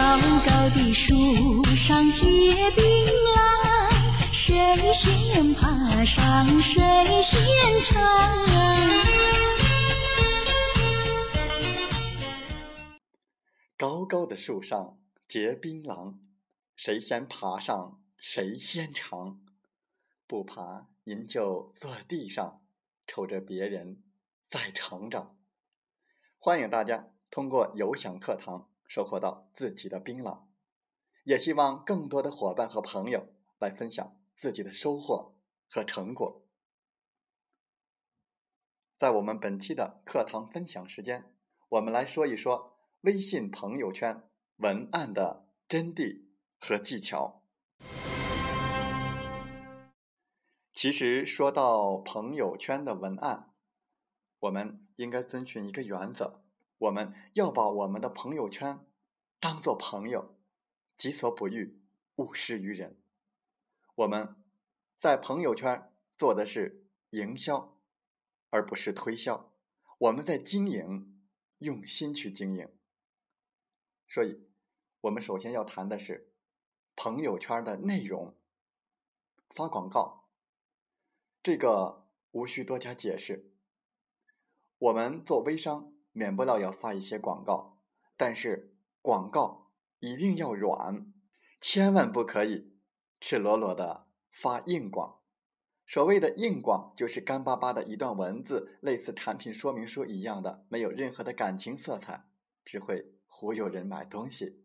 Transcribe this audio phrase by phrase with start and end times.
[0.00, 2.82] 高高的树上结槟
[3.12, 6.80] 榔，谁先爬上谁
[7.20, 8.02] 先尝。
[13.76, 16.14] 高高的树上结槟榔，
[16.74, 19.38] 谁先爬上谁先尝。
[20.26, 22.62] 不爬，您就坐地上，
[23.06, 24.02] 瞅着别人
[24.48, 25.36] 在成长。
[26.38, 28.69] 欢迎大家通过有享课堂。
[28.90, 30.46] 收获到自己的槟榔，
[31.22, 35.36] 也希望更多的伙伴和朋友来分享自己的收获
[35.70, 36.44] 和成果。
[38.96, 41.32] 在我们本期的课堂分享时间，
[41.68, 46.24] 我们来说一说微信朋友圈文案的真谛
[46.58, 47.44] 和技巧。
[50.72, 53.54] 其实说到朋友圈的文案，
[54.40, 56.42] 我们应该遵循一个原则。
[56.80, 58.86] 我们要把我们的朋友圈
[59.38, 60.34] 当做朋友，
[60.96, 61.78] 己所不欲，
[62.16, 62.98] 勿施于人。
[63.96, 64.34] 我们
[64.98, 67.76] 在朋友圈做的是营销，
[68.48, 69.52] 而不是推销。
[69.98, 71.20] 我们在经营，
[71.58, 72.66] 用心去经营。
[74.08, 74.48] 所以，
[75.02, 76.32] 我们首先要谈的是
[76.96, 78.34] 朋友圈的内容。
[79.50, 80.30] 发广告，
[81.42, 83.52] 这个无需多加解释。
[84.78, 85.92] 我们做微商。
[86.12, 87.78] 免不了要发一些广告，
[88.16, 91.12] 但是广告一定要软，
[91.60, 92.72] 千万不可以
[93.20, 95.20] 赤裸裸的发硬广。
[95.86, 102.28] 所谓的硬广，就是干巴巴的一段文字，类似产品说明书一样的，没有任何的感情色彩，
[102.64, 104.64] 只会忽悠人买东西。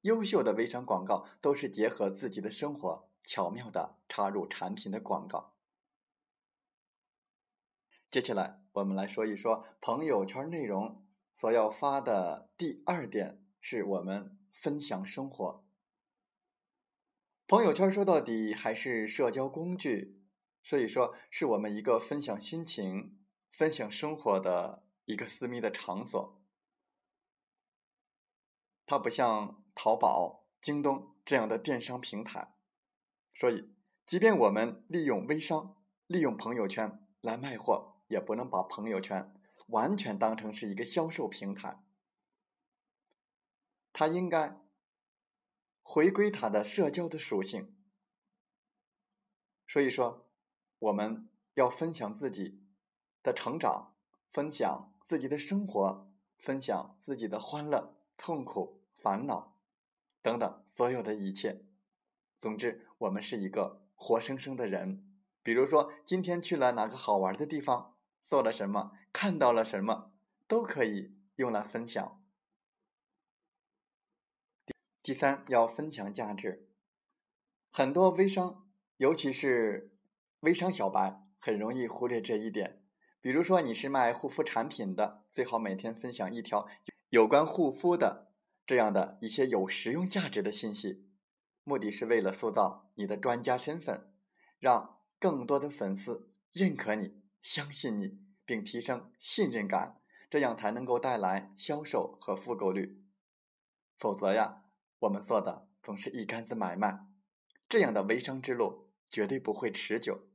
[0.00, 5.54] 优秀的微商广告都是结合自己的生活，巧妙的插入产品的广告。
[8.10, 15.64] 接下来，我们来说一说朋友圈内容所要发的第二点，是我们分享生活。
[17.46, 20.20] 朋友圈说到底还是社交工具，
[20.60, 23.16] 所以说是我们一个分享心情、
[23.48, 26.42] 分享生活的一个私密的场所。
[28.86, 32.56] 它不像淘宝、京东这样的电商平台，
[33.36, 33.72] 所以，
[34.04, 35.76] 即便我们利用微商、
[36.08, 37.89] 利用朋友圈来卖货。
[38.10, 39.32] 也不能把朋友圈
[39.68, 41.80] 完全当成是一个销售平台，
[43.92, 44.60] 它应该
[45.80, 47.74] 回归它的社交的属性。
[49.68, 50.28] 所以说，
[50.80, 52.60] 我们要分享自己
[53.22, 53.94] 的成长，
[54.32, 59.56] 分享自己的生活，分享自己的欢乐、痛苦、烦恼
[60.20, 61.64] 等等所有的一切。
[62.40, 65.06] 总之，我们是一个活生生的人。
[65.44, 67.89] 比如说，今天去了哪个好玩的地方。
[68.22, 70.12] 做了什么，看到了什么，
[70.46, 72.22] 都可以用来分享。
[75.02, 76.68] 第三，要分享价值。
[77.72, 79.96] 很多微商，尤其是
[80.40, 82.84] 微商小白，很容易忽略这一点。
[83.20, 86.66] 比如说，你是卖护肤产品的，最好每天分享一条
[87.08, 88.32] 有关护肤的
[88.66, 91.08] 这样的一些有实用价值的信息，
[91.64, 94.12] 目的是为了塑造你的专家身份，
[94.58, 97.20] 让更多的粉丝认可你。
[97.42, 103.02] 相信你，并提升信任感，这样才能够带来销售和复购率。
[103.98, 104.64] 否则呀，
[105.00, 107.06] 我们做的总是一竿子买卖，
[107.68, 110.28] 这样的微商之路绝对不会持久。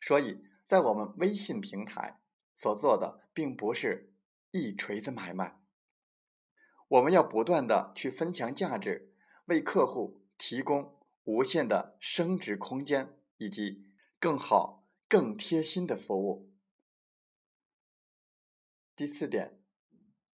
[0.00, 2.20] 所以在我们微信平台
[2.54, 4.14] 所做的，并不是
[4.50, 5.60] 一锤子买卖，
[6.88, 9.12] 我们要不断的去分享价值，
[9.46, 13.90] 为客户提供无限的升值空间，以及
[14.20, 14.85] 更好。
[15.08, 16.50] 更贴心的服务。
[18.96, 19.60] 第四点，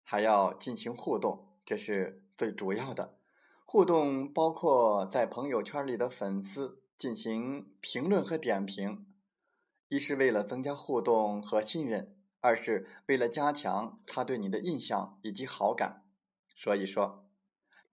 [0.04, 3.18] 还要进行互动，这是最主要的。
[3.66, 9.08] 互动包括在朋友圈里的粉丝进行评论和点评，
[9.90, 16.06] 一是为了增加互动和信任，二是为了加强他对你的印象以及好感。
[16.56, 17.26] 所以说，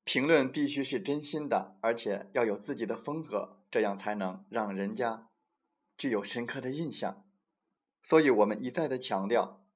[0.05, 5.28] 评论必须是真心的，而且要有自己的风格，这样才能让人家。
[5.99, 7.27] 具有深刻的印象，
[8.03, 9.67] 所以我们一再的强调：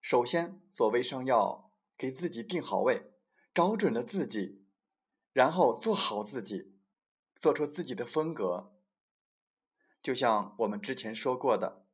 [0.00, 3.12] 首先，做微商要给自己定好位，
[3.52, 4.64] 找准了自己
[5.34, 6.74] 然后做好自己，
[7.36, 8.74] 做出自己的风格。
[10.02, 11.86] 就像我们之前说过的，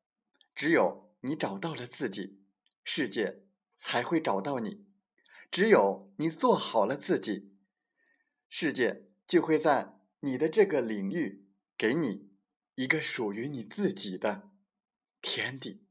[0.55, 2.41] 只有你找到了自己，
[2.85, 3.43] 世界
[3.77, 4.85] 才会找到你；
[5.51, 7.53] 只有你做好了自己，
[8.49, 11.45] 世界就会在你的这个领域
[11.77, 12.28] 给你
[12.79, 14.51] 一个属于你自己的
[15.21, 15.83] 天地。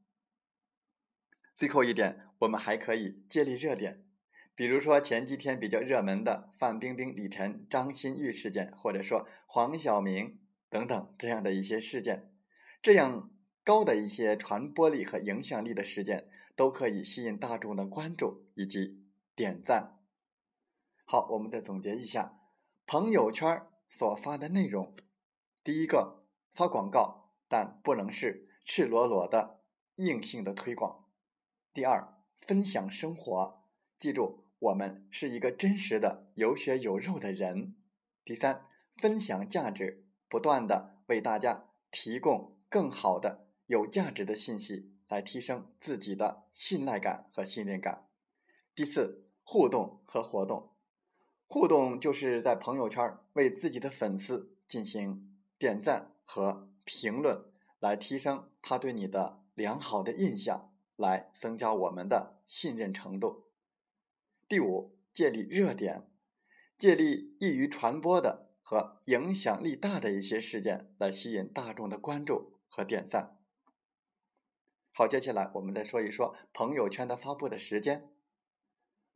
[1.54, 4.06] 最后一点，我们还可以借力热点，
[4.54, 10.40] 比如说前几天比较热门的范冰冰、李晨、张馨予事件，或者说黄晓明。
[10.70, 12.32] 等等，这样的一些事件，
[12.80, 13.30] 这样
[13.64, 19.02] 高的一些传播力和影响力的事件，都可以吸引大众的关注以及
[19.34, 19.98] 点赞。
[21.04, 22.38] 好，我们再总结一下
[22.86, 24.94] 朋友圈所发的内容：
[25.62, 26.17] 第一个，
[26.58, 29.60] 发广告，但不能是赤裸裸的
[29.94, 31.04] 硬性的推广；
[31.72, 33.62] 第二，分享生活，
[33.96, 37.74] 记住我们是一个真实的有血有肉的人；
[38.24, 38.66] 第三，
[38.96, 40.04] 分享价值。
[40.28, 48.08] 不断的为大家提供更好的、有价值的信息，来提升自己的信赖感和信任感。
[48.74, 50.72] 第四，互动和活动。
[51.46, 57.44] 互动就是在朋友圈为自己的粉丝进行点赞和评论，
[57.78, 63.48] 来提升他对你的良好的印象，来增加我们的信任程度。
[64.48, 66.10] 第五，建立热点，
[66.76, 68.48] 建立易于传播的。
[68.60, 73.38] 和影响力大的一些事件来吸引大众的关注和点赞。
[74.92, 78.10] 好，接下来我们再说一说朋友圈的发布的时间。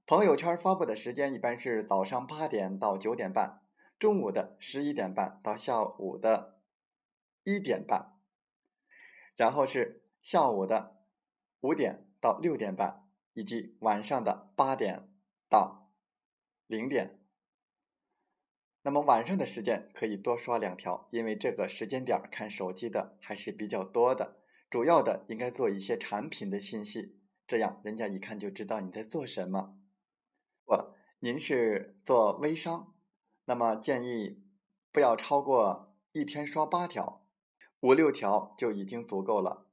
[0.06, 3.61] 朋友圈发布的时间一般是早上八点到九点半，
[4.02, 6.58] 中午的十一点半到下午的
[7.44, 8.18] 一点半，
[9.36, 10.96] 然后是下午的
[11.60, 15.08] 五点到六点半，以及晚上的八点
[15.48, 15.92] 到
[16.66, 17.20] 零点。
[18.82, 24.42] 那么晚上的时间可以多刷两条，因为这个时间点看手机的还是比较多的。
[24.68, 29.78] 主要的应该做一些产品的信息，这样人家一看就知道你在做什么。
[30.64, 32.92] 不，您是做微商，
[33.44, 34.42] 那么建议
[34.90, 37.26] 不要超过一天刷八条，
[37.80, 39.66] 五六条就已经足够了。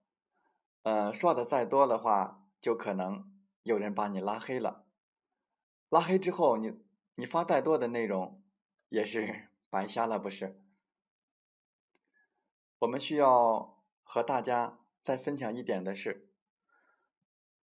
[0.84, 3.32] 呃，刷的再多的话，就可能
[3.64, 4.86] 有人把你拉黑了。
[5.90, 6.80] 拉黑之后，你
[7.16, 8.42] 你发再多的内容。
[8.90, 10.60] 也是 白瞎了，不是？
[12.80, 16.34] 我们需要和大家再分享一点的是，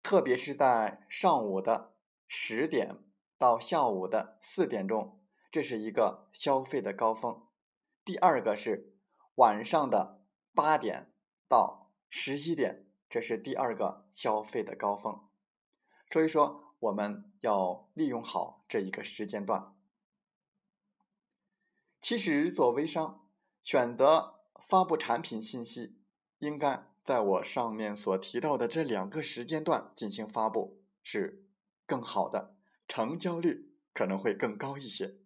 [0.01, 1.93] 特别是在上午的
[2.27, 3.03] 十点
[3.37, 5.20] 到下午的四点钟，
[5.51, 7.49] 这是一个消费的高峰；
[8.05, 8.95] 第二个是
[9.35, 11.13] 晚上的八点
[11.49, 15.27] 到十一点，这是第二个消费的高峰。
[16.09, 19.75] 所以说，我们要利用好这一个时间段。
[21.99, 23.27] 其实做微商，
[23.61, 25.99] 选择发布产品信息，
[26.39, 31.45] 应该在我上面所提到的这两个时间段进行发布是
[31.85, 32.55] 更好的，
[32.87, 35.20] 成交率可能会更高一些。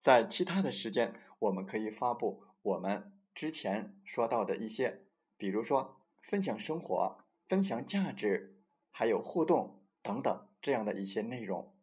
[0.00, 5.04] 在其他的时间，我们可以发布我们之前说到的一些，
[5.36, 11.76] 比如说分享生活、分享价值，还有互动等等这样的一些内容。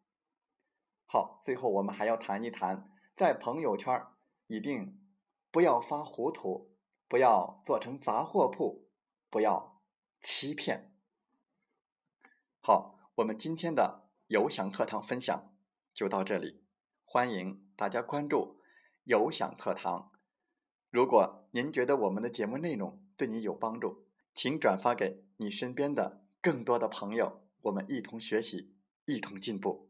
[1.06, 2.92] 好，最后我们还要谈一谈。
[3.16, 4.06] 在朋友圈
[4.48, 5.00] 一定
[5.50, 6.76] 不要发糊涂，
[7.08, 8.90] 不要做成杂货铺，
[9.30, 9.82] 不要
[10.22, 10.92] 欺骗。
[12.60, 15.56] 好，我们今天的有享课堂分享
[15.94, 16.67] 就到这里，
[17.10, 18.60] 欢迎大家关注
[19.06, 20.12] 有享课堂。
[20.92, 29.90] 如果您觉得我们的节目内容对你有帮助，请转发给你身边的更多的朋友，我们一同学习，一同进步。